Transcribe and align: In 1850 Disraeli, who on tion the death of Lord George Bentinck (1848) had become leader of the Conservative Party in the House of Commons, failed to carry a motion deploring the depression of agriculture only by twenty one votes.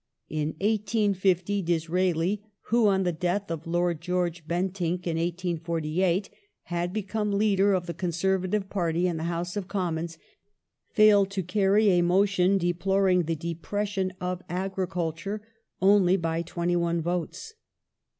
In 0.29 0.55
1850 0.61 1.61
Disraeli, 1.61 2.41
who 2.69 2.87
on 2.87 3.01
tion 3.01 3.03
the 3.03 3.11
death 3.11 3.51
of 3.51 3.67
Lord 3.67 4.01
George 4.01 4.47
Bentinck 4.47 5.05
(1848) 5.05 6.31
had 6.63 6.91
become 6.91 7.31
leader 7.33 7.73
of 7.73 7.85
the 7.85 7.93
Conservative 7.93 8.67
Party 8.67 9.05
in 9.07 9.17
the 9.17 9.25
House 9.25 9.55
of 9.55 9.67
Commons, 9.67 10.17
failed 10.89 11.29
to 11.29 11.43
carry 11.43 11.89
a 11.91 12.01
motion 12.01 12.57
deploring 12.57 13.25
the 13.25 13.35
depression 13.35 14.11
of 14.19 14.41
agriculture 14.49 15.43
only 15.83 16.17
by 16.17 16.41
twenty 16.41 16.75
one 16.75 16.99
votes. 17.03 17.53